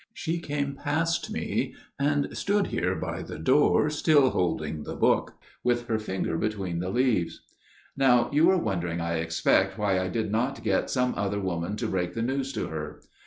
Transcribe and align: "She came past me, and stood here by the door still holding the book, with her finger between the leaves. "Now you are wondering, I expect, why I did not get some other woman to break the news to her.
"She 0.15 0.39
came 0.39 0.73
past 0.73 1.29
me, 1.29 1.75
and 1.99 2.35
stood 2.35 2.65
here 2.65 2.95
by 2.95 3.21
the 3.21 3.37
door 3.37 3.91
still 3.91 4.31
holding 4.31 4.81
the 4.81 4.95
book, 4.95 5.33
with 5.63 5.85
her 5.85 5.99
finger 5.99 6.39
between 6.39 6.79
the 6.79 6.89
leaves. 6.89 7.41
"Now 7.95 8.27
you 8.31 8.49
are 8.49 8.57
wondering, 8.57 8.99
I 8.99 9.17
expect, 9.17 9.77
why 9.77 9.99
I 9.99 10.07
did 10.07 10.31
not 10.31 10.63
get 10.63 10.89
some 10.89 11.13
other 11.15 11.39
woman 11.39 11.75
to 11.75 11.87
break 11.87 12.15
the 12.15 12.23
news 12.23 12.51
to 12.53 12.65
her. 12.69 13.03